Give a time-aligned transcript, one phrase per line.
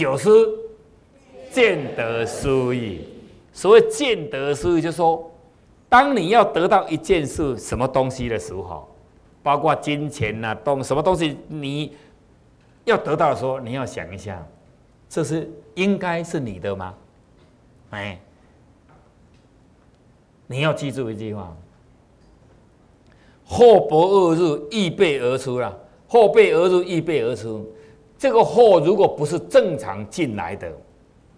[0.00, 0.58] 九思
[1.52, 3.00] 见得思义。
[3.52, 5.30] 所谓见得思义，就是说，
[5.90, 8.88] 当你要得到一件事、什么东西的时候，
[9.42, 11.94] 包括金钱呐，东什么东西，你
[12.84, 14.42] 要得到的时候，你要想一下，
[15.06, 16.94] 这是应该是你的吗？
[17.90, 18.18] 哎，
[20.46, 21.54] 你要记住一句话：
[23.44, 25.78] 祸不恶入，易备而出了。
[26.08, 27.70] 祸备而入，易备而出。
[28.20, 30.70] 这个货如果不是正常进来的，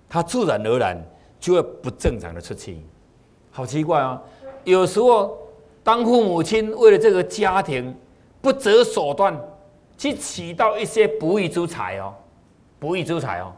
[0.08, 1.00] 它自然而然
[1.38, 2.76] 就会不正常的出去。
[3.52, 4.20] 好奇怪啊！
[4.64, 5.38] 有时候，
[5.84, 7.94] 当父母亲为了这个家庭
[8.40, 9.40] 不择手段
[9.96, 12.12] 去取到一些不义之财哦，
[12.80, 13.52] 不义之财哦，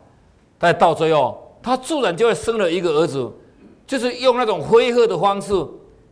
[0.59, 3.33] 但到最后，他自然就会生了一个儿子，
[3.87, 5.67] 就是用那种挥霍的方式，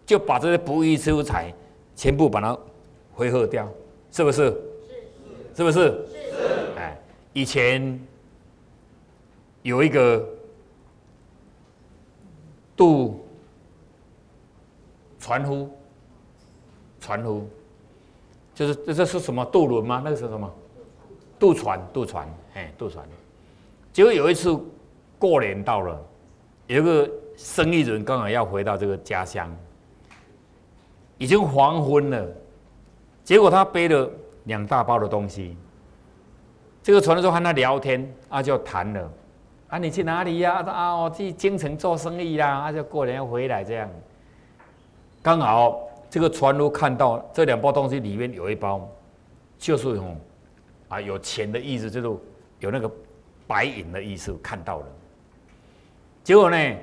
[0.07, 1.53] 就把这些不义之财
[1.95, 2.59] 全部把它
[3.13, 3.69] 挥霍掉，
[4.11, 4.45] 是不是？
[5.55, 5.79] 是不是？
[5.79, 6.07] 是。
[6.79, 6.99] 哎，
[7.33, 7.99] 以前
[9.63, 10.27] 有一个
[12.77, 13.25] 渡
[15.19, 15.71] 船夫，
[17.01, 17.49] 船夫
[18.55, 20.03] 就是这这是什么渡轮吗？
[20.05, 20.53] 那个是什么？
[21.39, 23.07] 渡船，渡船，哎，渡船。
[23.93, 24.59] 结果有一次
[25.19, 26.01] 过年到了，
[26.67, 29.55] 有一个生意人刚好要回到这个家乡，
[31.19, 32.29] 已经黄昏了，
[33.25, 34.11] 结果他背了。
[34.47, 35.57] 两大包的东西，
[36.83, 39.13] 这个船的时候和他聊天，啊就谈了，
[39.69, 40.63] 啊你去哪里呀？
[40.63, 43.89] 啊我去京城做生意啦，啊就过年回来这样。
[45.23, 48.89] 刚好这个船夫看到这两包东西里面有一包，
[49.59, 50.17] 就是哦，
[50.89, 52.21] 啊有钱的意思，就是
[52.59, 52.91] 有那个
[53.47, 54.87] 白银的意思，看到了。
[56.25, 56.77] 结果呢，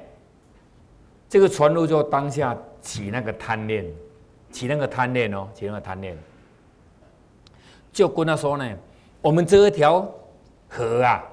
[1.27, 3.85] 这个船夫就当下起那个贪恋，
[4.51, 6.17] 起那个贪恋哦，起那个贪恋。
[7.91, 8.77] 就跟他说呢，
[9.21, 10.09] 我们这一条
[10.67, 11.23] 河啊，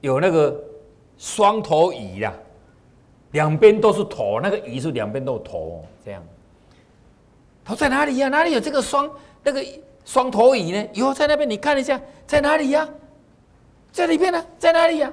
[0.00, 0.58] 有那个
[1.16, 2.32] 双头鱼啦，
[3.32, 6.22] 两边都是头，那个鱼是两边都有头，这样。
[7.64, 8.28] 他在哪里呀？
[8.28, 9.08] 哪里有这个双
[9.44, 9.64] 那个
[10.04, 10.88] 双头鱼呢？
[10.94, 12.88] 有在那边，你看一下，在哪里呀？
[13.92, 15.12] 在里边呢，在哪里呀？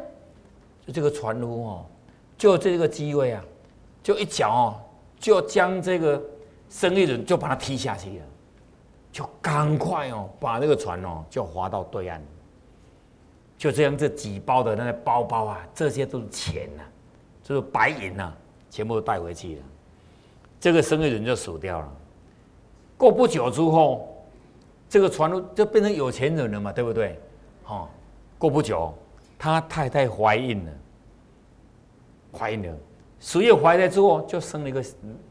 [0.87, 1.85] 就这个船夫哦，
[2.37, 3.43] 就这个机会啊，
[4.01, 4.75] 就一脚哦，
[5.19, 6.19] 就将这个
[6.69, 8.25] 生意人就把他踢下去了。
[9.17, 12.21] 就赶快哦，把那个船哦，就划到对岸。
[13.57, 16.83] 就这样，这几包的那个包包啊，这些都是钱呐，
[17.41, 18.31] 就是白银呐，
[18.69, 19.61] 全部都带回去了。
[20.59, 21.91] 这个生意人就死掉了。
[22.95, 24.07] 过不久之后，
[24.87, 27.19] 这个船就变成有钱人了嘛，对不对？
[27.65, 27.89] 哦，
[28.37, 28.93] 过不久，
[29.39, 30.71] 他太太怀孕了，
[32.37, 32.77] 怀孕了，
[33.19, 34.85] 十月怀胎之后就生了一个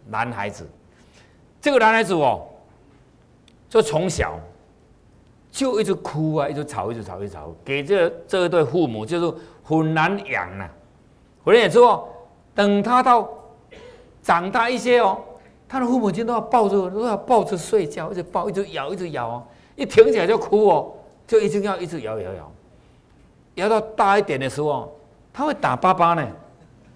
[0.06, 0.68] 男孩子。
[1.60, 2.48] 这个男孩子哦。
[3.68, 4.38] 就从小
[5.50, 9.34] 就一直哭啊，一直吵，一直吵，一直吵，给这这一对父母就是
[9.64, 10.70] 很难养啊。
[11.42, 12.08] 回来之后，
[12.54, 13.28] 等他到
[14.22, 15.18] 长大一些哦，
[15.68, 19.42] 他的父母亲都要抱着，都要抱着睡觉，一直抱，一直摇，一直摇哦，
[19.76, 20.92] 一停起来就哭哦，
[21.26, 22.52] 就一定要一直摇摇摇，
[23.54, 24.92] 摇到大一点的时候，
[25.32, 26.26] 他会打爸爸呢，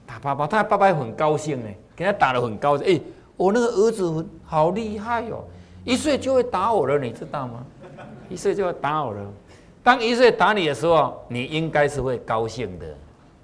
[0.07, 3.01] 打爸爸，他爸爸很高兴呢，给他打的很高兴，哎，
[3.37, 5.43] 我那个儿子好厉害哦。
[5.85, 7.65] 一岁就会打我了，你知道吗？
[8.29, 9.21] 一岁就会打我了。
[9.83, 12.87] 当一岁打你的时候，你应该是会高兴的，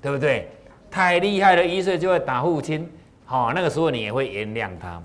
[0.02, 0.48] 对不对？
[0.90, 2.88] 太厉害了，一岁就会打父亲，
[3.24, 5.02] 好，那个时候你也会原谅他。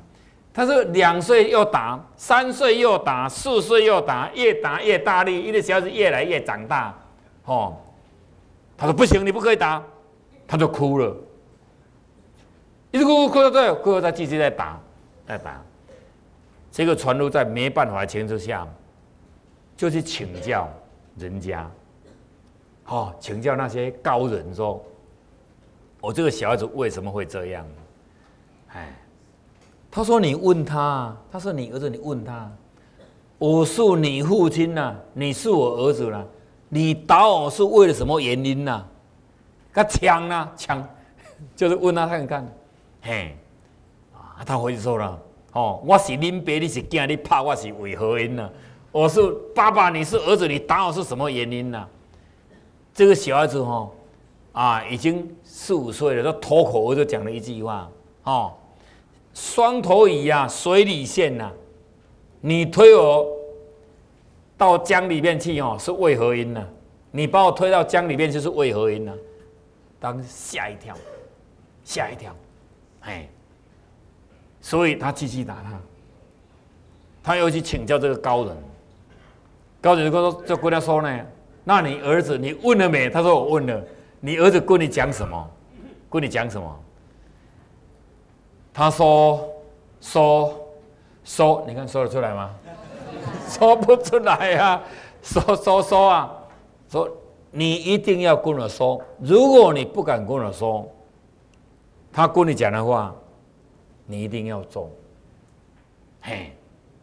[0.54, 6.94] 他说两岁又打，三岁又打，四岁又打，越打越大力，一个小孩子越来越长大，
[7.46, 7.78] 哦。
[8.78, 9.82] 他说不行，你不可以打，
[10.48, 11.16] 他就哭了，
[12.92, 14.80] 一直哭哭到最后，哭到他继续再打，
[15.26, 15.62] 再打。
[16.72, 18.66] 这个传入在没办法的情况下，
[19.76, 20.70] 就去请教
[21.18, 21.70] 人家，
[22.86, 24.82] 哦，请教那些高人说
[26.00, 27.66] ：“我这个小孩子为什么会这样？”
[28.74, 28.96] 哎，
[29.92, 32.50] 他说：“你问他，他说你儿子，你问他，
[33.38, 36.24] 我是你父亲呐，你是我儿子啦，
[36.70, 38.86] 你打我是为了什么原因呐？
[39.74, 40.88] 他枪啊枪，
[41.54, 42.48] 就是问他看看，
[43.02, 43.38] 嘿，
[44.14, 45.20] 啊，他回去说了。”
[45.54, 48.50] 哦，我是恁爸，你是囝，你拍我是为何因呢？
[48.92, 49.22] 我是
[49.54, 51.88] 爸爸，你是儿子，你打我是什么原因呢？
[52.94, 53.90] 这个小孩子哈，
[54.54, 57.90] 啊，已经四五岁了，他脱口就讲了一句话：
[58.24, 58.54] 哦，
[59.34, 61.52] 双头鱼呀，水里线呐，
[62.40, 63.28] 你推我
[64.58, 66.66] 到江里面去哦，是为何因呢？
[67.12, 69.14] 你把我推到江里面就是为何因呢？
[70.00, 70.96] 当吓一跳，
[71.84, 72.34] 吓一跳，
[73.02, 73.28] 哎。
[74.62, 75.80] 所以他继续打他，
[77.24, 78.58] 他又去请教这个高人，
[79.82, 81.26] 高人就说：“就跟他说呢，
[81.64, 83.84] 那你儿子你问了没？”他说：“我问了。”
[84.24, 85.50] 你儿子跟你讲什么？
[86.10, 86.80] 跟你讲什么？
[88.72, 89.50] 他说
[90.00, 90.54] 说
[91.24, 92.52] 说，你看说得出来吗？
[93.50, 94.82] 说不出来呀！
[95.24, 96.32] 说说说啊！
[96.90, 97.10] 说
[97.50, 100.88] 你一定要跟我说，如果你不敢跟我说，
[102.14, 103.14] 他跟你讲的话，
[104.12, 104.92] 你一定要做。
[106.22, 106.52] 嘿，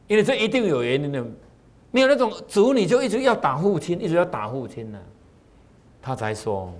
[0.06, 1.24] 因为这一定有原因的，
[1.90, 5.00] 没有那种主，你就一直要打父亲，一直要打父亲呢。
[6.02, 6.72] 他才说，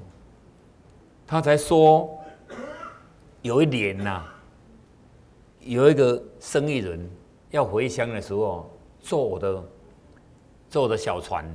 [1.27, 2.09] 他才说，
[3.43, 4.23] 有一年呐，
[5.61, 7.11] 有一个生意人
[7.51, 8.71] 要回乡的时候。
[9.01, 9.63] 坐我的，
[10.69, 11.47] 坐我的小船，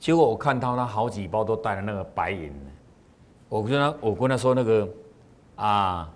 [0.00, 2.50] 结果我看到他好几包都带了那个白银。
[3.50, 4.88] 我跟他，我跟他说那个
[5.56, 6.12] 啊，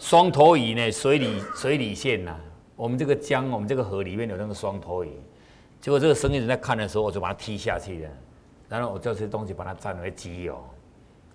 [0.00, 2.34] 双头鱼呢，水里水里线呐，
[2.74, 5.10] 我们这个江，我们这个河里面有那个双头鱼。
[5.78, 8.10] 结果这个生意人在看的时候，我就把它踢下去了，
[8.66, 10.58] 然后我这些东西把它占为己有。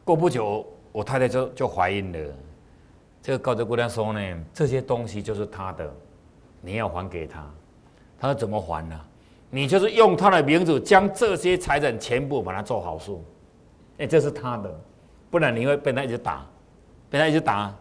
[0.03, 2.35] 过不久，我太太就就怀孕了。
[3.21, 5.87] 这个高德姑娘说呢，这些东西就是他的，
[6.59, 7.47] 你要还给他。
[8.19, 8.99] 他怎么还呢？
[9.51, 13.23] 你就是用他的名字将这些财产全部把它做好数，
[13.99, 14.75] 哎，这是他的，
[15.29, 16.43] 不然你会被他一直打，
[17.11, 17.71] 被他一直打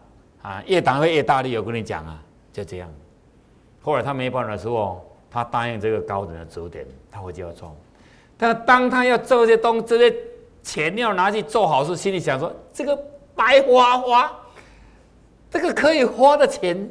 [0.45, 1.57] 啊，越打会越大力。
[1.57, 2.21] 我跟你讲啊，
[2.53, 2.87] 就这样。
[3.81, 7.75] 后来他没办法的时候，他答应这个高人的指点，他会就要做。
[8.37, 10.15] 但当他要做这些东这些
[10.61, 12.95] 钱要拿去做好事，心里想说这个
[13.33, 14.31] 白花花，
[15.49, 16.87] 这个可以花的钱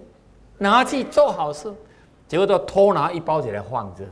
[0.58, 1.72] 拿去做好事。
[2.26, 4.02] 结果都偷拿一包起来放着，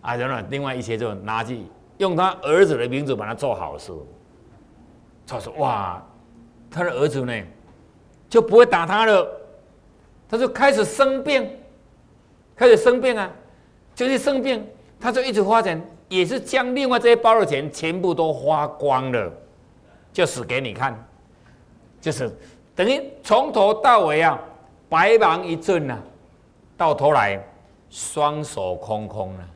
[0.00, 1.60] 啊，然后另外一些就拿去
[1.98, 3.92] 用他儿子的名字把它做好事。
[5.26, 6.02] 他说：“哇，
[6.70, 7.32] 他的儿子呢
[8.36, 9.26] 就不会打他了，
[10.28, 11.50] 他就开始生病，
[12.54, 13.30] 开始生病啊，
[13.94, 14.62] 就是生病，
[15.00, 19.32] 他就一直花钱，也是将另外这些包的钱全部都花光了，
[20.12, 21.02] 就死给你看，
[21.98, 22.30] 就是
[22.74, 24.38] 等于从头到尾啊，
[24.86, 25.98] 白忙一阵呐。”
[26.76, 27.42] 到头来，
[27.88, 29.48] 双手空空了，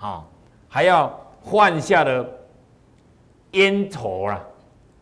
[0.00, 0.24] 啊，
[0.68, 2.26] 还要换下了
[3.52, 4.44] 烟头了，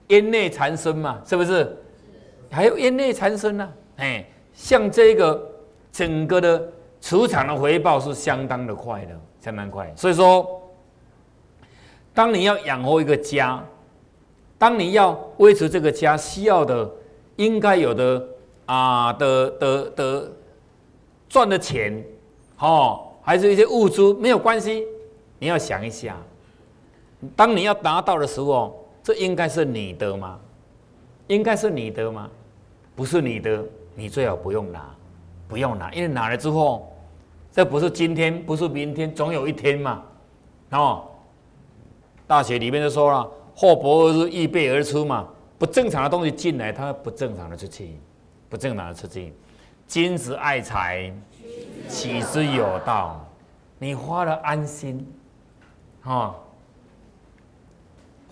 [0.08, 1.74] 烟内缠身嘛，是不是？
[2.54, 5.50] 还有业内产生呢，哎，像这个
[5.90, 6.66] 整个的
[7.00, 9.92] 磁场的回报是相当的快的，相当快。
[9.96, 10.62] 所以说，
[12.14, 13.62] 当你要养活一个家，
[14.56, 16.90] 当你要维持这个家需要的
[17.36, 18.28] 应该有的
[18.66, 20.32] 啊的的的。
[21.26, 22.04] 赚的钱，
[22.60, 24.84] 哦，还是一些物资没有关系。
[25.40, 26.16] 你要想一下，
[27.34, 30.38] 当你要达到的时候，这应该是你的吗？
[31.26, 32.30] 应该是你的吗？
[32.94, 33.64] 不是你的，
[33.94, 34.94] 你最好不用拿，
[35.48, 36.92] 不用拿，因为拿了之后，
[37.50, 40.02] 这不是今天，不是明天，总有一天嘛。
[40.70, 41.04] 哦，
[42.26, 45.28] 大学里面就说了，祸不而入，易备而出嘛。
[45.56, 47.98] 不正常的东西进来，它不正常的出去，
[48.48, 49.32] 不正常的出去。
[49.86, 51.12] 君子爱财，
[51.88, 53.24] 取之有道。
[53.78, 55.06] 你花了安心，
[56.02, 56.34] 哈，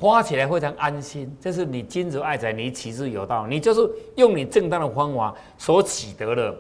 [0.03, 1.33] 花起来非常安心。
[1.41, 3.47] 这是你君子爱财，你取之有道。
[3.47, 6.53] 你就是用你正当的方法所取得的，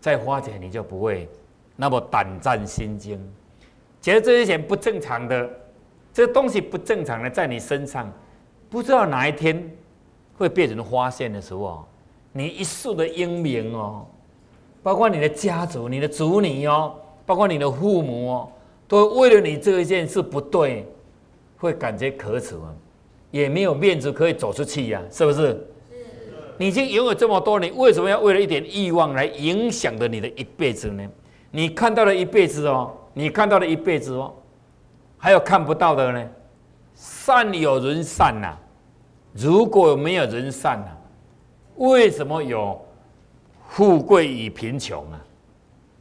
[0.00, 1.28] 再花钱你就不会
[1.76, 3.16] 那么胆战心惊，
[4.02, 5.48] 觉得这些钱不正常的，
[6.12, 8.12] 这东西不正常的在你身上，
[8.68, 9.70] 不知道哪一天
[10.36, 11.86] 会被人发现的时候，
[12.32, 14.04] 你一世的英名哦。
[14.82, 16.94] 包括你的家族、你的子女哦，
[17.24, 18.48] 包括你的父母哦，
[18.88, 20.86] 都为了你这一件事不对，
[21.60, 22.74] 会感觉可耻吗，
[23.30, 25.38] 也没有面子可以走出去呀，是不是？
[25.38, 25.68] 是。
[26.56, 31.06] 你已经拥有这么多，你为什么要为了一点欲望来影响着你的一辈子呢？
[31.50, 34.32] 你看到了一辈子哦，你看到了一辈子哦，
[35.18, 36.26] 还有看不到的呢？
[36.94, 38.56] 善有人善呐，
[39.32, 40.88] 如果没有人善呐，
[41.76, 42.80] 为什么有？
[43.72, 45.20] 富贵与贫穷啊，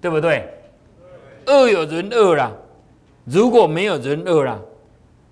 [0.01, 0.51] 对不对？
[1.45, 2.51] 恶有人恶啦，
[3.25, 4.59] 如果没有人恶啦，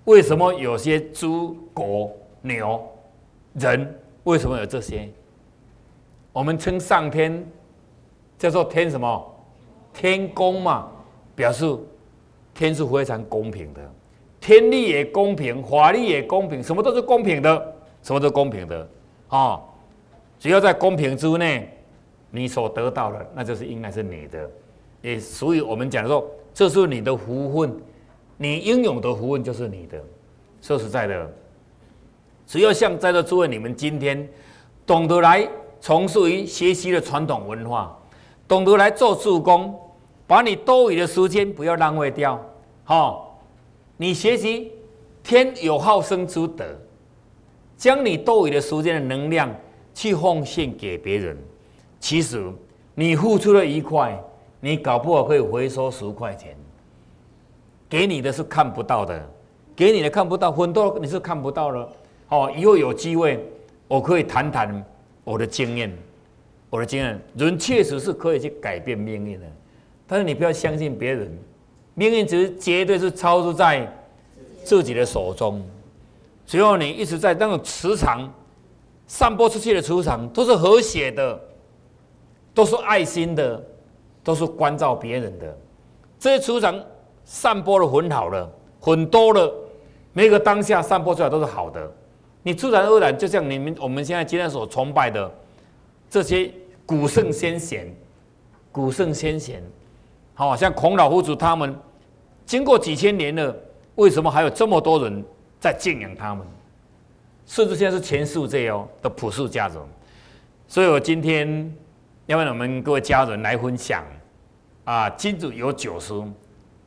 [0.08, 2.82] 为什么有些猪、狗、牛、
[3.52, 3.94] 人？
[4.24, 5.06] 为什么有这些？
[6.32, 7.46] 我们称上天
[8.38, 9.34] 叫做天什么？
[9.92, 10.88] 天公嘛，
[11.36, 11.76] 表示
[12.54, 13.80] 天是非常公平的，
[14.40, 18.88] 天力也公平，法律也公平，什么都是公平的，什么都公平的
[19.28, 19.60] 啊！
[20.38, 21.70] 只要在公平之内。
[22.30, 24.50] 你所得到的，那就是应该是你的，
[25.00, 27.74] 也所以我们讲说，这是你的福分，
[28.38, 30.02] 你应有的福分就是你的。
[30.62, 31.30] 说实在的，
[32.46, 34.28] 只要像在座诸位，你们今天
[34.86, 35.46] 懂得来
[35.80, 37.96] 从事于学习的传统文化，
[38.48, 39.78] 懂得来做助攻，
[40.26, 42.40] 把你多余的时间不要浪费掉。
[42.84, 43.40] 好，
[43.96, 44.72] 你学习
[45.22, 46.64] 天有好生之德，
[47.76, 49.54] 将你多余的时间的能量
[49.94, 51.36] 去奉献给别人。
[52.00, 52.44] 其实
[52.94, 54.20] 你付出了一块，
[54.60, 56.56] 你搞不好可以回收十块钱。
[57.88, 59.20] 给你的是看不到的，
[59.74, 61.88] 给你的看不到，很多你是看不到了。
[62.28, 63.42] 哦，以后有机会，
[63.86, 64.84] 我可以谈谈
[65.24, 65.96] 我的经验。
[66.70, 69.46] 我的经验，人确实是可以去改变命运的，
[70.06, 71.26] 但是你不要相信别人，
[71.94, 73.90] 命运只是绝对是操作在
[74.64, 75.64] 自己的手中。
[76.46, 78.30] 只要你一直在那种磁场
[79.06, 81.40] 散播出去的磁场都是和谐的，
[82.52, 83.64] 都是爱心的，
[84.22, 85.58] 都是关照别人的，
[86.18, 86.78] 这些磁场
[87.30, 89.54] 散播的很好了，很多了，
[90.14, 91.92] 每个当下散播出来都是好的，
[92.42, 95.30] 你自然而然就像你们我们现在今天所崇拜的。
[96.08, 96.50] 这些
[96.86, 97.94] 古圣先贤，
[98.72, 99.62] 古圣先贤，
[100.32, 101.78] 好像孔老夫子他们，
[102.46, 103.54] 经过几千年了，
[103.96, 105.22] 为什么还有这么多人
[105.60, 106.46] 在敬仰他们？
[107.44, 109.76] 甚至现在是全世界哦的普世价值。
[110.66, 111.70] 所以我今天
[112.24, 114.02] 要为我们各位家人来分享
[114.84, 116.14] 啊，金主有九十，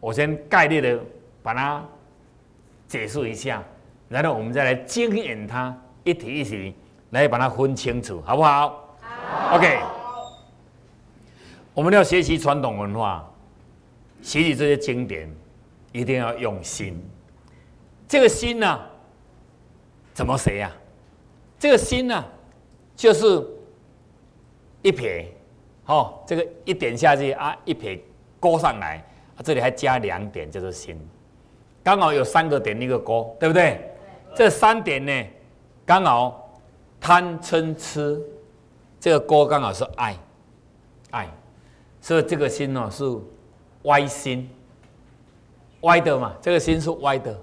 [0.02, 1.00] 我先概略的
[1.42, 1.82] 把它
[2.88, 3.64] 解释一下，
[4.10, 6.76] 然后我们再来经验它，一题一题
[7.12, 8.68] 来把它分清楚，好不好
[9.00, 9.80] 好？OK，
[11.74, 13.32] 我们要学习传统文化，
[14.22, 15.34] 学习这些经典，
[15.92, 17.02] 一定要用心。
[18.08, 18.80] 这个心呢，
[20.14, 20.72] 怎么写呀？
[21.60, 22.26] 这个心呢，
[22.96, 23.48] 就是
[24.82, 25.32] 一撇，
[25.84, 28.04] 好，这个一点下去啊，一撇
[28.40, 29.06] 勾上来，
[29.44, 31.00] 这里还加两点，就是心。
[31.84, 33.80] 刚好有三个点一个勾，对不对？
[34.36, 35.26] 这三点呢，
[35.86, 36.60] 刚好
[37.00, 38.22] 贪嗔痴。
[39.00, 40.16] 这个锅刚好是爱，
[41.10, 41.28] 爱，
[42.00, 43.04] 所以这个心呢是
[43.86, 44.48] 歪心，
[45.82, 47.36] 歪的嘛，这个心是歪的，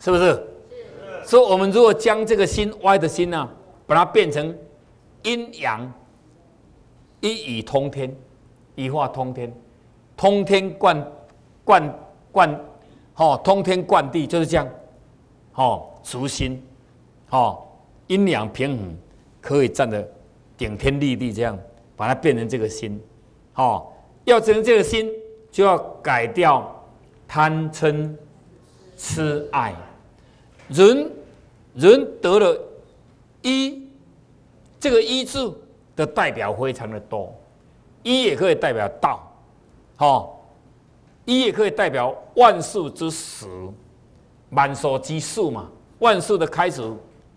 [0.00, 0.24] 是不是？
[0.24, 0.46] 是。
[1.26, 3.48] 所以，我们如果将这个心歪的心呢，
[3.86, 4.52] 把它变成
[5.22, 5.92] 阴阳，
[7.20, 8.12] 一语通天，
[8.74, 9.54] 一话通天，
[10.16, 11.12] 通天贯
[11.64, 11.98] 贯
[12.32, 12.60] 贯，
[13.16, 14.68] 哦，通天贯地就是这样，
[15.54, 16.62] 哦，足心，
[17.30, 17.62] 哦，
[18.06, 18.96] 阴阳平衡，
[19.40, 20.06] 可以站得。
[20.56, 21.58] 顶天立地，这样
[21.96, 23.02] 把它变成这个心，
[23.52, 23.92] 好，
[24.24, 25.10] 要成这个心，
[25.50, 26.64] 就要改掉
[27.26, 28.14] 贪嗔
[28.96, 29.74] 痴爱。
[30.68, 31.10] 人
[31.74, 32.56] 人得了
[33.42, 33.82] 一，
[34.78, 35.52] 这个一字
[35.96, 37.34] 的代表非常的多，
[38.04, 39.33] 一也可以代表道，
[39.96, 40.44] 好，
[41.24, 43.46] 一也可以代表万事之始，
[44.50, 46.82] 万所之数嘛，万事的开始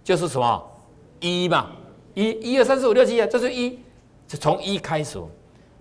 [0.03, 0.71] 就是什么
[1.19, 1.71] 一嘛。
[2.13, 3.77] 一、一二三四五六七啊，这是一，
[4.27, 5.19] 是从一开始，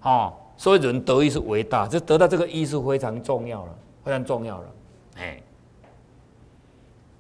[0.03, 4.65] 哦，所以人得一是伟大，就得到这个一是非常重要了，非常重要了，
[5.17, 5.43] 哎，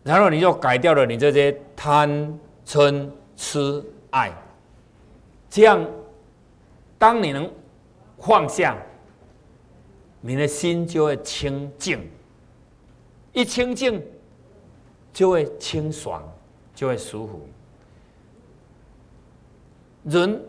[0.03, 4.31] 然后你就改掉了你这些贪嗔痴爱，
[5.49, 5.83] 这样，
[6.99, 7.51] 当你能
[8.19, 8.77] 放下，
[10.21, 12.11] 你的心就会清净，
[13.33, 14.03] 一清净
[15.13, 16.23] 就会清爽，
[16.75, 17.41] 就会舒服。
[20.05, 20.41] 人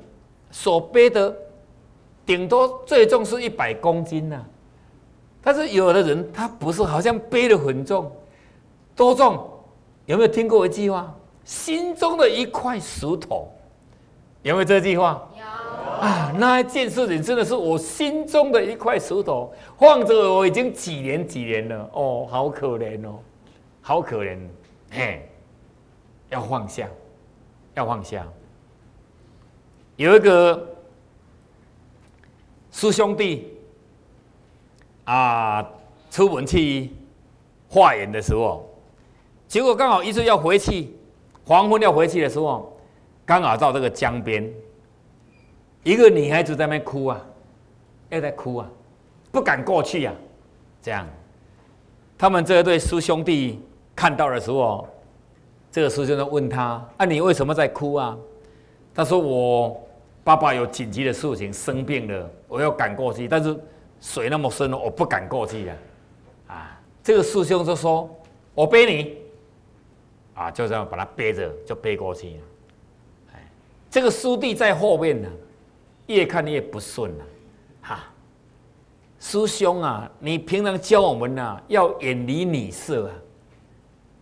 [0.51, 1.35] 所背的
[2.25, 4.43] 顶多最重是一百公斤呐，
[5.41, 8.11] 但是有的人他不是，好像背的很重，
[8.95, 9.49] 多重？
[10.05, 11.13] 有没有听过一句话？
[11.43, 13.51] 心中的一块石头，
[14.43, 15.29] 有没有这句话？
[15.33, 15.43] 有
[15.99, 23.19] 啊，那一件事情真的是我心中的一块石头，放着我已经几年几年了，哦，好可怜哦，
[23.81, 24.37] 好可怜，
[24.91, 25.29] 嘿，
[26.29, 26.87] 要放下，
[27.73, 28.27] 要放下。
[29.95, 30.67] 有一个
[32.71, 33.57] 师兄弟
[35.05, 35.67] 啊，
[36.11, 36.91] 出门去
[37.69, 38.69] 化缘的时候，
[39.47, 40.93] 结果刚好一次要回去，
[41.45, 42.77] 黄昏要回去的时候，
[43.25, 44.47] 刚好到这个江边，
[45.83, 47.21] 一个女孩子在那边哭啊，
[48.09, 48.69] 又在哭啊，
[49.31, 50.13] 不敢过去呀。
[50.81, 51.07] 这样，
[52.17, 53.61] 他们这对师兄弟
[53.95, 54.87] 看到的时候，
[55.71, 58.17] 这个师兄就问他：“啊，你为什么在哭啊？”
[58.93, 59.77] 他说：“我。”
[60.27, 63.57] 爸爸有紧急的事情，生病了，我要赶过去，但是
[64.01, 65.75] 水那么深，我不敢过去呀。
[66.47, 68.09] 啊，这个师兄就说
[68.53, 69.17] ：“我背你。”
[70.35, 72.41] 啊，就这样把他背着，就背过去。
[73.33, 73.49] 哎，
[73.89, 75.29] 这个师弟在后面呢，
[76.07, 77.25] 越看越不顺了。
[77.81, 77.99] 哈，
[79.19, 83.13] 师兄啊，你平常教我们呐，要远离女色啊。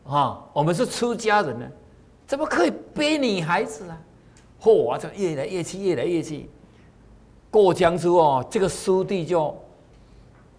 [0.07, 1.65] 啊，我们是出家人呢，
[2.27, 3.97] 怎么可以背女孩子啊？
[4.61, 4.97] 嚯啊！
[4.97, 6.49] 就越来越气，越来越气。
[7.49, 9.55] 过江之后，这个师弟就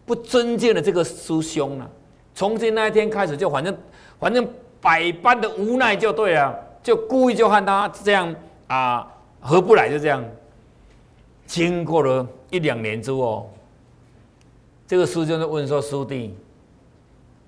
[0.05, 1.91] 不尊敬了这个师兄了。
[2.35, 3.77] 从今那一天开始，就反正
[4.19, 4.49] 反正
[4.81, 8.35] 百般的无奈就对了，就故意就和他这样
[8.67, 9.09] 啊
[9.41, 10.25] 合不来，就这样。
[11.47, 13.51] 经过了一两年之后，
[14.87, 16.35] 这个师兄就问说：“师弟，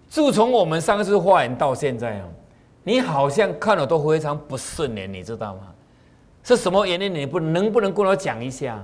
[0.08, 2.28] 自从我们上次化缘到现在啊，
[2.84, 5.74] 你好像看了都非常不顺眼，你知道吗？
[6.42, 7.14] 是什么原因？
[7.14, 8.82] 你不能不能跟我讲一下？”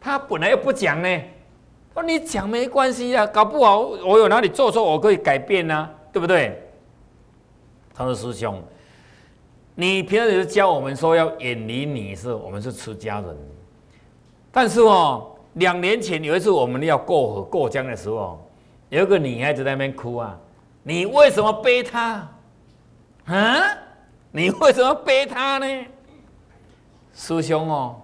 [0.00, 1.20] 他本来又不讲呢，
[1.92, 6.62] 说你讲没关系啊，搞不好我有哪里做错，我可以改变呢，对不对？
[7.94, 8.62] 他说：“师兄，
[9.74, 13.53] 你平时教我们说要远离你是，我们是出家人。
[14.54, 18.42] 但是哦，两年前有一次我们要过河过江的时候，
[18.88, 20.34] 有一个女孩子在那边哭啊，
[20.82, 22.26] 你为什么背她？
[23.26, 23.60] 啊，
[24.30, 25.66] 你为什么背她呢？
[27.12, 27.96] 师兄哦。”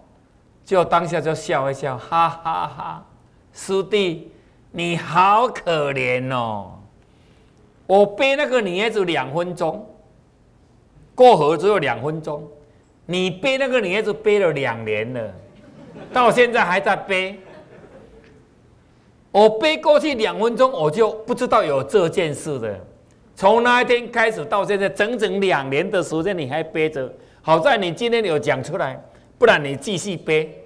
[0.63, 3.05] 就当下就笑一笑，哈哈哈！
[3.53, 4.31] 师弟，
[4.71, 6.79] 你好可怜哦！
[7.89, 9.85] 我背那个女孩子两分钟，
[11.13, 12.49] 过河只有两分钟，
[13.05, 15.35] 你背那个女孩子背了两年了，
[16.13, 17.39] 到现在还在背。
[19.31, 22.81] 我背过去两分钟，我就不知道有这件事的。
[23.37, 27.13] 从那一天开始到现在，整整两年的时间，你还背着。
[27.43, 29.03] 好在你今天有讲出来，
[29.39, 30.57] 不然你继续背。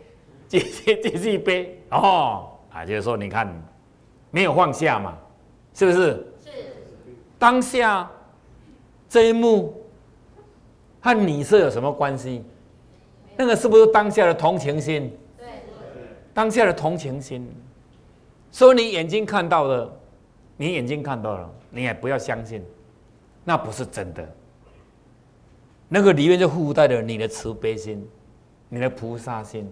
[0.46, 3.50] 继续继续背哦啊，就是说，你看
[4.30, 5.16] 没有放下嘛，
[5.72, 5.98] 是不是？
[6.44, 6.50] 是。
[7.38, 8.08] 当下
[9.08, 9.82] 这一幕
[11.00, 12.44] 和你是有什么关系？
[13.36, 15.10] 那个是不是当下的同情心？
[15.38, 15.46] 对。
[16.32, 17.46] 当下的同情心，
[18.50, 19.96] 所以你眼睛看到了，
[20.56, 22.64] 你眼睛看到了，你也不要相信，
[23.44, 24.28] 那不是真的。
[25.88, 28.06] 那个里面就附带着你的慈悲心，
[28.68, 29.70] 你的菩萨心。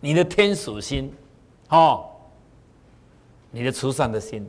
[0.00, 1.10] 你的天使心，
[1.70, 2.04] 哦，
[3.50, 4.46] 你的慈善的心，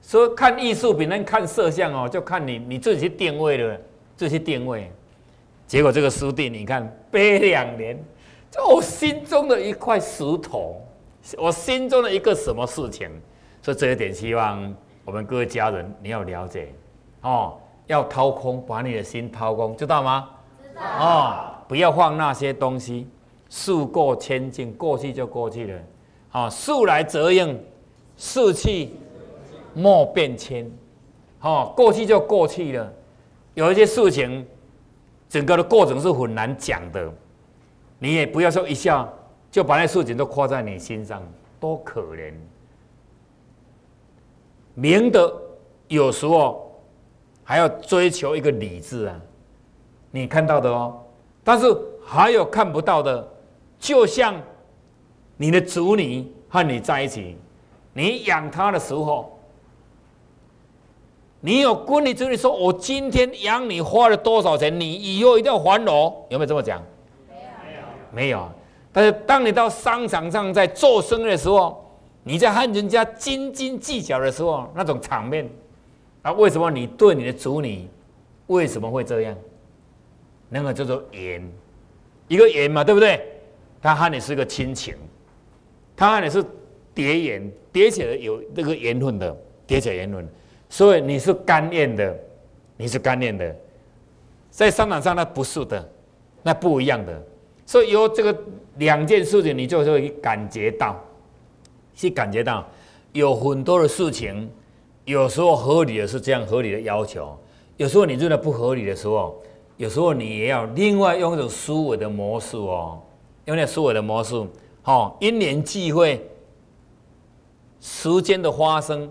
[0.00, 3.78] 所以看艺术比那看色相哦，就看你你自己去定位了，
[4.16, 4.90] 自己去定位，
[5.74, 7.98] 结果这个书弟你看背两年，
[8.48, 10.80] 就我心中的一块石头，
[11.36, 13.10] 我心中的一个什么事情，
[13.60, 14.72] 所以这一点希望
[15.04, 16.72] 我们各位家人你要了解，
[17.22, 17.58] 哦，
[17.88, 20.30] 要掏空，把你的心掏空，知道吗？
[20.62, 20.82] 知道。
[21.00, 23.08] 哦，不要放那些东西。
[23.48, 25.80] 事过千境，过去就过去了。
[26.30, 27.60] 啊，事来则应，
[28.16, 28.90] 事去
[29.74, 30.70] 莫变迁。
[31.40, 32.92] 哦，过去就过去了。
[33.54, 34.46] 有一些事情，
[35.28, 37.12] 整个的过程是很难讲的。
[37.98, 39.08] 你也不要说一下
[39.50, 41.22] 就把那事情都夸在你心上，
[41.58, 42.32] 多可怜。
[44.74, 45.32] 明的
[45.88, 46.82] 有时候
[47.42, 49.20] 还要追求一个理智啊，
[50.10, 51.00] 你看到的哦。
[51.42, 51.66] 但是
[52.04, 53.28] 还有看不到的。
[53.78, 54.34] 就像
[55.36, 57.36] 你的子女和你在一起，
[57.92, 59.33] 你养他的时候，
[61.46, 64.80] 你有跟你子女说：“我今天养你花了多少钱？
[64.80, 66.82] 你以后一定要还我。”有没有这么讲？
[67.28, 67.34] 没
[67.74, 68.48] 有，没有。
[68.90, 71.84] 但是当你到商场上在做生意的时候，
[72.22, 75.46] 你在和人家斤斤计较的时候，那种场面，
[76.22, 77.86] 啊，为什么你对你的子女
[78.46, 79.36] 为什么会这样？
[80.48, 81.46] 那个叫做缘，
[82.26, 83.20] 一个缘嘛，对不对？
[83.82, 84.94] 他和你是个亲情，
[85.94, 86.42] 他和你是
[86.94, 90.26] 叠缘，叠起来有那个缘分的，叠起来缘分，
[90.74, 92.18] 所以你是甘愿的，
[92.76, 93.56] 你是甘愿的，
[94.50, 95.88] 在商场上那不是的，
[96.42, 97.22] 那不一样的，
[97.64, 98.36] 所以有这个
[98.78, 101.00] 两件事情，你就会感觉到，
[101.94, 102.66] 去感觉到
[103.12, 104.50] 有很多的事情，
[105.04, 107.38] 有时候合理的是这样合理的要求，
[107.76, 109.40] 有时候你认为不合理的时候，
[109.76, 113.00] 有时候你也要另外用一种思维的模式哦。
[113.44, 114.44] 用那思维的模式，
[114.82, 116.28] 好，因缘际会，
[117.80, 119.08] 时间的发生，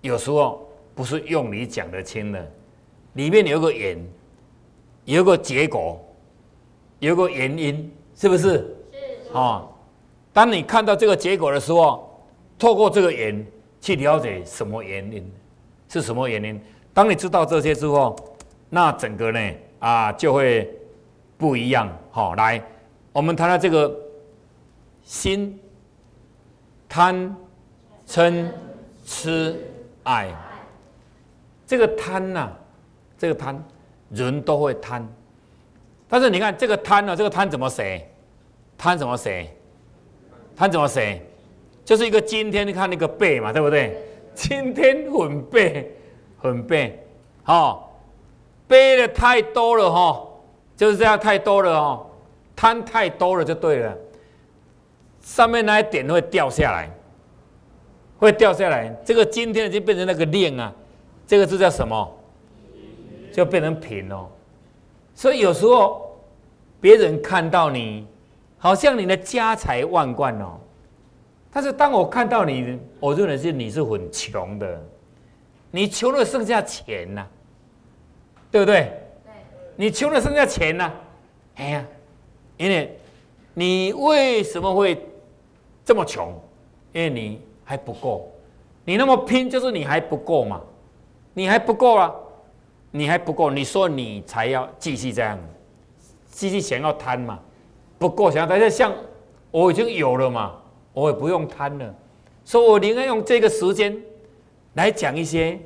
[0.00, 0.66] 有时候
[0.98, 2.44] 不是用你讲得清的，
[3.12, 3.96] 里面有个缘，
[5.04, 6.04] 有个结果，
[6.98, 8.54] 有个原因，是不是？
[8.92, 9.32] 是。
[9.32, 9.80] 好，
[10.32, 12.20] 当你看到这个结果的时候，
[12.58, 13.46] 透过这个缘
[13.80, 15.32] 去了解什么原因，
[15.88, 16.60] 是什么原因？
[16.92, 18.16] 当你知道这些之后，
[18.68, 20.68] 那整个呢啊就会
[21.36, 21.96] 不一样。
[22.10, 22.60] 好，来。
[23.12, 23.96] 我们谈到这个
[25.04, 25.60] 心、
[26.88, 27.36] 贪、
[28.04, 28.48] 嗔、
[29.04, 29.56] 痴、
[30.02, 30.34] 爱，
[31.68, 32.50] 这个贪呐，
[33.18, 33.62] 这个贪，
[34.08, 35.06] 人都会贪。
[36.08, 38.10] 但是你看这个贪呢，这个贪怎么写？
[38.78, 39.46] 贪怎么写？
[40.56, 41.22] 贪怎么写？
[41.84, 44.02] 就是一个今天，你看那个背嘛，对不对？
[44.34, 45.94] 今天很背，
[46.38, 46.98] 很背，
[47.44, 47.84] 哦，
[48.66, 50.26] 背的太多了哈，
[50.74, 52.06] 就是这样太多了哦。
[52.56, 53.94] 贪太多了就对了，
[55.20, 56.90] 上面那一点会掉下来，
[58.18, 58.88] 会掉下来。
[59.04, 60.72] 这个今天已经变成那个链啊，
[61.28, 62.10] 这个字叫什么？
[63.30, 64.26] 就变成平哦。
[65.14, 66.18] 所以有时候
[66.80, 68.06] 别人看到你，
[68.56, 70.58] 好像你的家财万贯哦，
[71.52, 74.82] 但是当我看到你，我认为是你是很穷的，
[75.70, 77.26] 你穷了剩下钱呐，
[78.50, 78.90] 对不对？
[79.24, 79.32] 对。
[79.76, 80.90] 你穷了剩下钱呐，
[81.56, 81.84] 哎呀，
[82.56, 82.98] 因为
[83.52, 85.06] 你为什么会
[85.84, 86.32] 这么穷？
[86.94, 88.32] 因为你还不够，
[88.86, 90.62] 你那么拼就是你还不够嘛，
[91.38, 92.12] 你还不够啊。
[92.90, 95.38] 你还不够，你说你才要继续这样，
[96.30, 97.38] 继续想要贪嘛？
[97.98, 98.92] 不够想要，但是像
[99.50, 100.56] 我已经有了嘛，
[100.94, 101.94] 我也不用贪了。
[102.44, 103.94] 所以我宁愿用这个时间
[104.72, 105.56] 来讲一些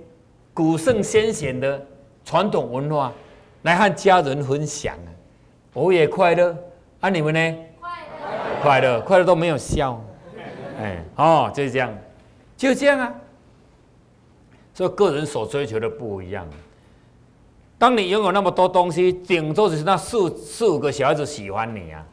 [0.52, 1.80] 古圣先贤的
[2.24, 3.12] 传统文化，
[3.62, 5.08] 来和家人分享啊。
[5.72, 6.54] 我也快乐，
[7.00, 7.56] 啊，你们呢？
[7.80, 9.98] 快乐，快乐，快乐都没有笑。
[10.78, 11.96] 哎，哦，就是这样，
[12.58, 13.14] 就这样啊。
[14.74, 16.46] 所以个人所追求的不一样。
[17.78, 22.06] 当你拥有那么多东西，顶多只是那四四五个小孩子喜欢你啊！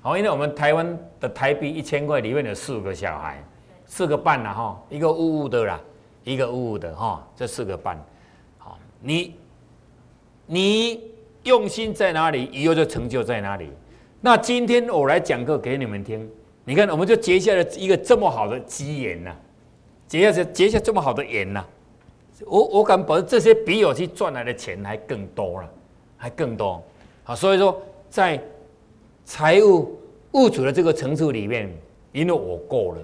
[0.00, 3.44] 好，因为我们台湾的台币一千块里面有四五个小孩，
[3.84, 5.78] 四个半了哈，一个呜呜的啦，
[6.24, 8.02] 一个呜呜的哈，这四个半。
[8.56, 9.34] 好，你
[10.46, 11.02] 你
[11.42, 13.68] 用心在哪里，以后就成就在哪里。
[14.22, 16.26] 那今天我来讲课给你们听，
[16.64, 19.34] 你看，我们就结下了一个这么好的基缘呐，
[20.08, 21.62] 结下结下这么好的缘呐。
[22.46, 25.70] 我我敢保证，这些比我去赚来的钱还更多了，
[26.16, 26.82] 还更多。
[27.22, 28.40] 好，所以说在
[29.24, 29.98] 财务
[30.32, 31.70] 物主的这个层次里面，
[32.12, 32.98] 因为我够了，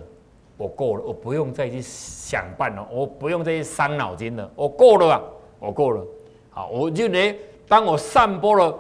[0.57, 5.23] 我够了，我不用再去想办了，我不用再去伤脑筋了，我够了啊，
[5.59, 6.03] 我够了。
[6.51, 7.37] 好，我就连
[7.69, 8.79] 当我散播了、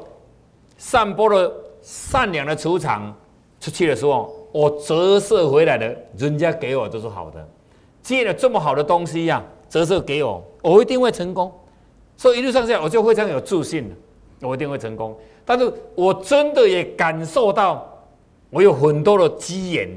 [0.78, 3.14] 散播了善良的磁场
[3.60, 7.46] 出去的时候，我折射回来的，人家给我都是好的，
[8.02, 9.44] 借了这么好的东西呀。
[9.68, 11.52] 折射给我，我一定会成功。
[12.16, 13.94] 所以一路上下，我就非常有自信
[14.40, 15.16] 我一定会成功。
[15.44, 17.86] 但是我真的也感受到，
[18.50, 19.88] 我有很多的机缘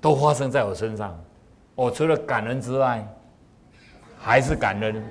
[0.00, 1.18] 都发生在我身上。
[1.74, 3.06] 我除了感恩之外，
[4.18, 5.04] 还是感恩。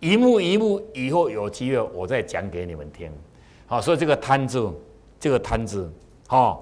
[0.00, 3.12] 一幕一幕，以后有机会我再讲给你们听。
[3.66, 4.70] 好，所以这个贪字，
[5.18, 5.92] 这个贪字，
[6.28, 6.58] 哈，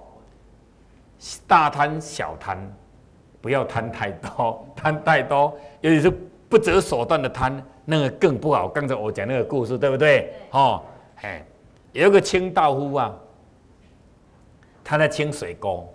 [1.46, 2.76] 大贪小贪。
[3.40, 6.12] 不要贪太多， 贪太多，尤其是
[6.48, 8.66] 不择手段的贪，那个更不好。
[8.68, 10.32] 刚才我讲那个故事，对不对？
[10.50, 10.82] 哦，
[11.22, 11.44] 哎，
[11.92, 13.14] 有一个清道夫啊，
[14.82, 15.88] 他在清水沟，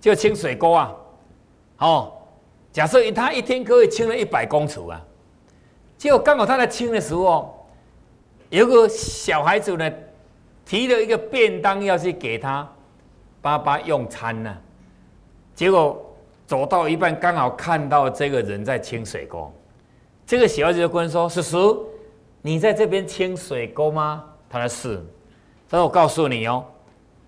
[0.00, 0.94] 就清水沟啊，
[1.78, 2.12] 哦，
[2.72, 5.04] 假设他一天可以清了一百公尺啊，
[5.98, 7.68] 结果刚好他在清的时候，
[8.48, 9.92] 有个小孩子呢，
[10.64, 12.66] 提了一个便当要去给他
[13.42, 14.56] 爸爸用餐呢，
[15.54, 16.04] 结果。
[16.48, 19.52] 走到一半，刚好看到这个人在清水沟。
[20.26, 21.86] 这个小孩子就跟说：“叔叔，
[22.40, 24.96] 你在这边清水沟吗？”他说：“是。”
[25.68, 26.64] 他说：“我告诉你哦，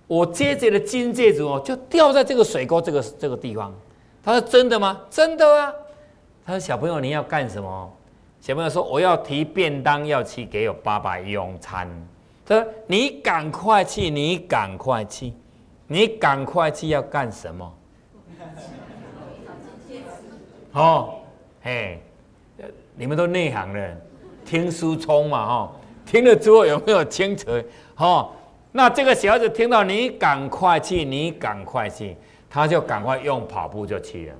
[0.07, 3.75] 我戒指的金戒指哦，就掉在这个水沟这个这个地方。”
[4.25, 5.71] 他说：“真的吗？”“真的啊。”
[6.47, 7.93] 他说：“小朋友，你要干什么？”
[8.41, 11.87] 小朋友说：“我要提便当，要去给我爸爸用餐。”
[12.47, 15.35] 他说：“你赶快去，你赶快去，
[15.89, 17.71] 你赶快去，要干什么？”
[20.73, 21.15] 哦，
[21.63, 22.01] 嘿，
[22.97, 23.97] 你们都内行了，
[24.45, 25.73] 听书聪嘛，哈，
[26.07, 27.51] 听了之后有没有清楚？
[27.95, 28.31] 哈，
[28.71, 32.17] 那这个小孩子听到你赶快去，你赶快去，
[32.49, 34.35] 他就赶快用跑步就去了。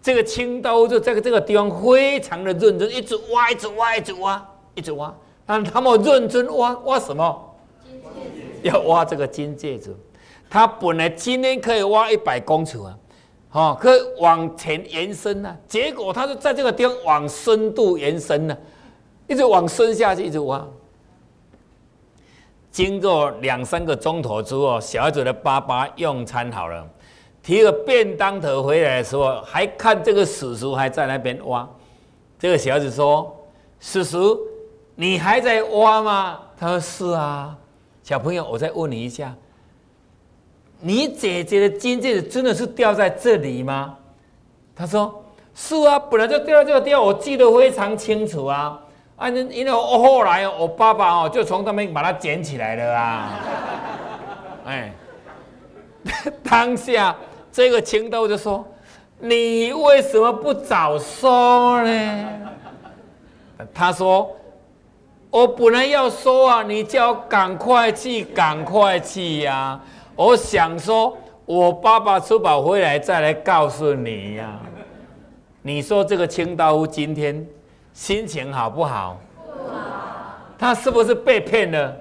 [0.00, 5.14] 这个青刀就在这个地方非常的认真，一直挖，一直挖，一直挖，一直挖。
[5.44, 7.54] 但他们认真挖挖什么？
[7.84, 8.00] 金戒
[8.62, 8.68] 指。
[8.68, 9.94] 要挖这个金戒指，
[10.48, 12.96] 他本来今天可以挖一百公尺啊。
[13.56, 18.54] 哦，可以往前延伸呢，结果他就在这个地方往深度延伸呢，
[19.26, 20.62] 一直往深下去，一直挖。
[22.70, 26.86] 经过两三个钟头之后，小孩子的爸爸用餐好了，
[27.42, 31.66] 提个便当盒回来的时候，还看这个叔叔还在那边挖。
[32.38, 33.34] 这个小孩子说
[33.80, 34.38] ：“叔叔，
[34.96, 37.56] 你还在挖吗？”他说：“是啊。”
[38.04, 39.34] 小朋友，我再问你一下。
[40.80, 43.96] 你姐姐的金戒指真的是掉在这里吗？
[44.74, 45.24] 他说
[45.56, 48.78] ：“是啊，本来就掉在这个地方，我记得非常清楚啊。
[49.16, 53.30] 啊，因为我后来我爸爸哦，就从那边把它捡起来了啊。
[54.66, 54.92] 哎，
[56.44, 57.16] 当下
[57.50, 58.62] 这个青豆就说：
[59.18, 62.24] 你为什么不早说呢？
[63.72, 64.30] 他说：
[65.30, 69.80] 我本来要说啊，你叫赶快去，赶快去呀。”
[70.16, 74.58] 我想说，我爸爸出宝回来再来告诉你呀。
[75.60, 77.46] 你说这个清道夫今天
[77.92, 79.20] 心情好不好？
[80.58, 81.94] 他是不是被骗了？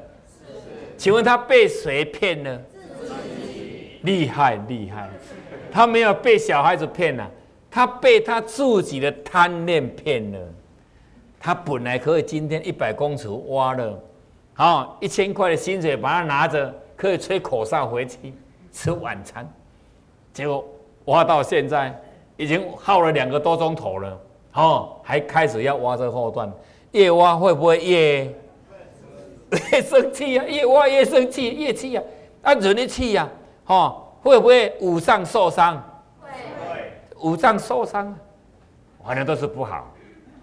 [0.97, 2.62] 请问他被谁骗了？
[4.04, 5.10] 厉害厉害，
[5.69, 7.30] 他没有被小孩子骗了，
[7.69, 10.39] 他被他自己的贪念骗了。
[11.38, 13.99] 他本来可以今天一百公尺挖了，
[14.54, 18.34] 好一千块的薪水，把它拿着可以吹口哨回去
[18.71, 19.47] 吃晚餐，
[20.34, 20.65] 结果
[21.05, 21.93] 挖到现在
[22.38, 24.19] 已经耗了两个多钟头了，
[24.53, 26.51] 哦，还开始要挖这后段，
[26.91, 28.34] 越挖会不会越
[29.71, 30.45] 越生气啊？
[30.45, 32.03] 越挖越生气，越气啊！
[32.41, 33.29] 啊，人的气呀！
[33.63, 35.81] 哈，会不会五脏受伤？
[36.21, 36.29] 会，
[37.21, 38.13] 五脏受伤，
[39.05, 39.91] 反正都是不好。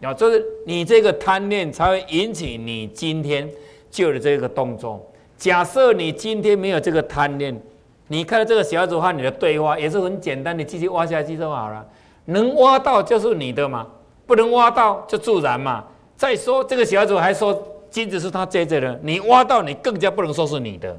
[0.03, 3.49] 啊，就是你这个贪念才会引起你今天
[3.91, 5.05] 救的这个动作。
[5.43, 7.61] 假设你今天没有这个贪念，
[8.07, 11.85] 你看到这个小组和你的对话也是很简单，你继续挖下去就好了。
[12.27, 13.85] 能挖到就是你的嘛，
[14.25, 15.85] 不能挖到就自然嘛。
[16.17, 20.97] 再说这个小组还说金子是他接着的，你挖到你更加不能说是你的。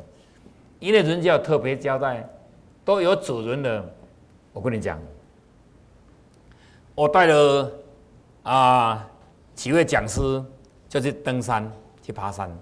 [0.80, 2.30] 因为人家特别交代，
[2.84, 3.82] 都有主人的。
[4.52, 5.00] 我跟你讲，
[6.96, 7.72] 我带了
[8.44, 9.08] 啊
[9.56, 10.44] 几位讲师，
[10.90, 12.54] 就去登山去爬山。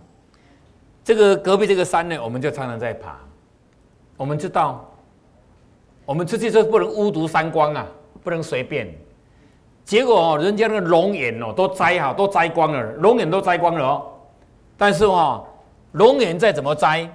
[1.12, 3.20] 这个隔壁这个山呢，我们就常常在爬。
[4.16, 4.90] 我们知道，
[6.06, 7.86] 我们出去就不能污毒三光啊，
[8.24, 8.88] 不能随便。
[9.84, 14.10] 结果哦，人家那个龙眼哦，都摘好，都摘光了，龙眼都摘光了哦。
[14.78, 15.46] 但是哦，
[15.92, 17.06] 龙眼再怎么摘？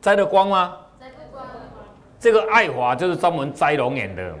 [0.00, 0.76] 摘得光吗？
[0.98, 1.46] 摘不光。
[2.18, 4.34] 这个爱华就是专门摘龙眼的，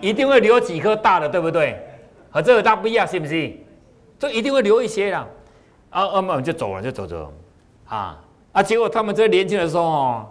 [0.00, 1.84] 一定会留几颗大的，对不对？
[2.30, 3.52] 和这个大不一样，是不是？
[4.20, 5.26] 这一定会留一些啦。
[5.90, 7.32] 啊，啊，我们就走了，就走走。
[7.88, 8.62] 啊啊！
[8.62, 10.26] 结果他们这年轻人说：“哦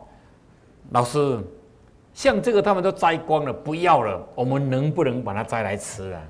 [0.91, 1.39] 老师，
[2.13, 6.21] 像这个他们都摘光了，不要了，我们能不能把它摘来吃啊？”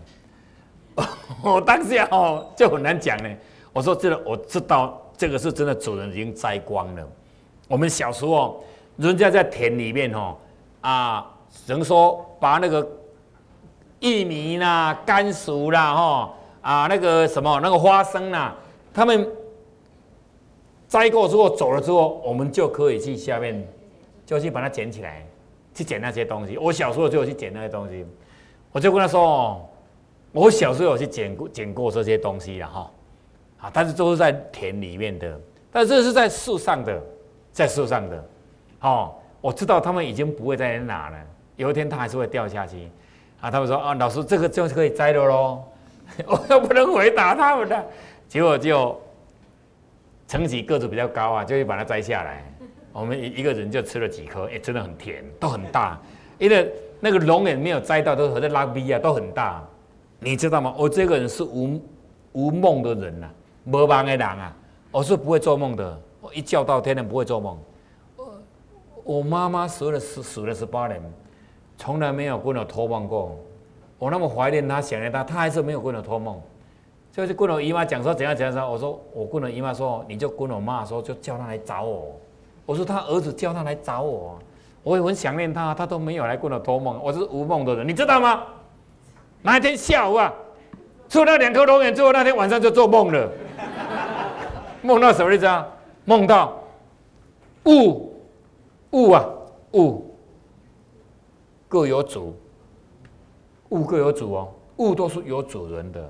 [1.44, 3.30] 我当下哦就很难讲呢。
[3.74, 7.08] 我说：“这个，我知道这个是真的，主人已经摘光了。”
[7.68, 8.64] 我们小时候，
[8.98, 10.36] 人家在田里面哦，
[10.82, 11.26] 啊，
[11.66, 12.86] 人说把那个
[14.02, 18.54] 玉米啦、甘薯啦，哈，啊，那个什么那个花生啦，
[18.94, 19.26] 他们
[20.92, 23.66] 摘过之后走了之后，我们就可以去下面，
[24.26, 25.26] 就去把它捡起来，
[25.74, 26.58] 去捡那些东西。
[26.58, 28.06] 我小时候就有去捡那些东西，
[28.74, 29.62] 我就跟他说哦，
[30.34, 32.92] 我小时候有去捡过捡过这些东西了哈，
[33.62, 35.40] 啊，但是都是在田里面的，
[35.72, 37.02] 但这是在树上的。
[37.54, 38.26] 在树上的，
[38.80, 41.18] 哦，我知道他们已经不会再拿了。
[41.58, 42.90] 有一天它还是会掉下去，
[43.42, 45.62] 啊，他们说啊，老师这个就可以摘了喽。
[46.26, 47.86] 我又不能回答他们的，
[48.30, 48.98] 结果就
[50.32, 52.42] 成绩个子比较高啊，就会把它摘下来。
[52.94, 56.00] 我们一一个人就吃了几颗，哎，真的很甜，都很大。
[56.40, 59.62] 因为那个龙眼没有摘到，都和在拉逼啊，都很大。
[60.20, 60.74] 你知道吗？
[60.78, 61.82] 我这个人是无
[62.32, 63.30] 无梦的人呐，
[63.66, 64.56] 无梦的人啊，
[64.90, 66.02] 我是不会做梦的。
[66.22, 67.60] 我一觉到天亮不会做梦。
[69.04, 71.02] 我妈妈死了十死了十八年，
[71.78, 73.38] 从来没有跟我托梦过。
[74.00, 76.42] 我那么怀念她，想念她，她还是没有跟我托梦。
[77.12, 82.16] 就是跟我姨妈讲说怎样怎样说，我说我跟我姨妈说，你就跟我妈说，就叫她来找我。
[82.66, 84.40] 我说他儿子叫她来找我，
[84.82, 86.98] 我也很想念她，她都没有来跟我托梦。
[87.04, 88.44] 我是无梦的人，你知道吗？
[89.42, 90.34] 那一天下午啊，
[91.10, 93.30] 出了两颗龙眼之后，那天晚上就做梦了。
[94.82, 95.68] 梦到什么意思啊？
[96.06, 96.58] 梦到
[97.66, 98.14] 物
[98.92, 99.26] 物啊
[99.74, 100.16] 物
[101.68, 102.34] 各有主，
[103.70, 104.48] 物各有主哦，
[104.78, 106.10] 物都是有主人的。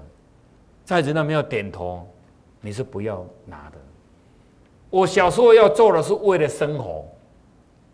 [0.83, 2.05] 在人那没有点头，
[2.59, 3.77] 你是不要拿的。
[4.89, 7.05] 我小时候要做的是为了生活，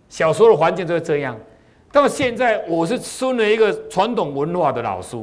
[0.09, 1.37] 小时候的环境就是这样。
[1.91, 5.17] 到现在我是孙了一个传统文化的老师，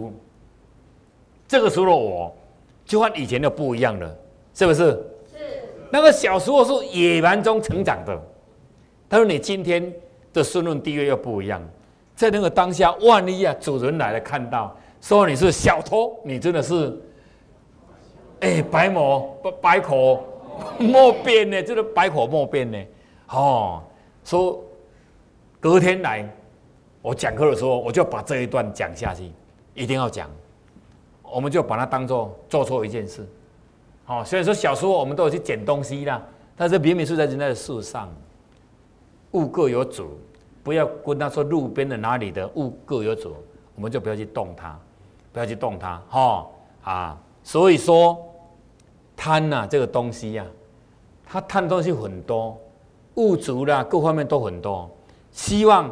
[1.47, 2.35] 这个时候我
[2.85, 4.17] 就和以前的不一样了，
[4.55, 5.05] 是不是？
[5.91, 8.21] 那个小时候是野蛮中成长的，
[9.09, 9.93] 他说：“你今天
[10.33, 11.63] 的身份地位又不一样，
[12.17, 16.99] 在那个当下，万一啊主人来了看到，说你是小偷，你真的是，
[18.45, 20.23] 哎，百口百口
[20.79, 22.79] 莫辩呢，真的百口莫辩呢。
[23.31, 23.83] 哦，
[24.23, 24.63] 说
[25.59, 26.29] 隔天来
[27.01, 29.33] 我讲课的时候，我就把这一段讲下去，
[29.73, 30.31] 一定要讲，
[31.23, 33.27] 我们就把它当做做错一件事。”
[34.05, 36.23] 好，所以说小时候我们都有去捡东西啦，
[36.55, 38.15] 但是明明是在人家的树上，
[39.31, 40.19] 物各有主，
[40.63, 43.35] 不要跟他说路边的哪里的物各有主，
[43.75, 44.79] 我们就不要去动它，
[45.33, 46.47] 不要去动它，哈
[46.83, 48.24] 啊，所以说
[49.17, 50.45] 贪呐这个东西呀，
[51.25, 52.59] 他贪东西很多，
[53.15, 54.91] 物质啦各方面都很多，
[55.31, 55.91] 希望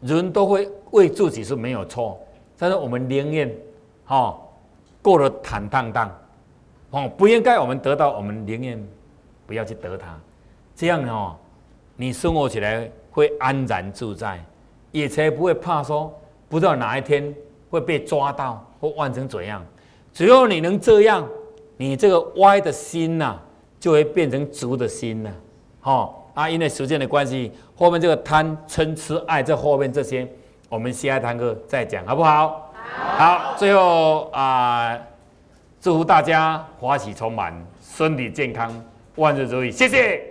[0.00, 2.18] 人都会为自己是没有错，
[2.58, 3.54] 但是我们宁愿
[4.04, 4.36] 哈
[5.00, 6.10] 过得坦荡荡。
[6.90, 8.88] 哦，不应该我们得到，我们宁愿
[9.46, 10.16] 不要去得它。
[10.76, 11.36] 这样哦，
[11.96, 14.44] 你生活起来会安然自在，
[14.92, 16.12] 也才不会怕说
[16.48, 17.34] 不知道哪一天
[17.68, 19.60] 会被抓到或换成怎样。
[20.12, 21.28] 只要你能这样，
[21.76, 23.36] 你这个歪的心呐，
[23.80, 25.30] 就会变成直的心了。
[25.80, 30.26] 好啊，因为时间的关系，后面这个贪嗔痴爱这后面这些，
[30.68, 32.72] 我们下一堂课再讲，好不好？
[33.16, 33.54] 好。
[33.56, 34.98] 最后啊，
[35.80, 38.72] 祝福大家欢喜充满，身体健康，
[39.16, 39.70] 万事如意。
[39.70, 40.22] 谢谢。